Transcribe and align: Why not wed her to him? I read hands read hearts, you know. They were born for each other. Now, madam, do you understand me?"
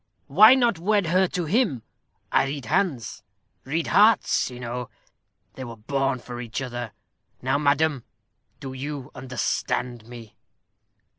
Why 0.25 0.55
not 0.55 0.79
wed 0.79 1.05
her 1.05 1.27
to 1.27 1.45
him? 1.45 1.83
I 2.31 2.45
read 2.45 2.65
hands 2.65 3.21
read 3.65 3.85
hearts, 3.85 4.49
you 4.49 4.59
know. 4.59 4.89
They 5.53 5.63
were 5.63 5.75
born 5.77 6.17
for 6.17 6.41
each 6.41 6.59
other. 6.59 6.93
Now, 7.43 7.59
madam, 7.59 8.03
do 8.59 8.73
you 8.73 9.11
understand 9.13 10.07
me?" 10.07 10.35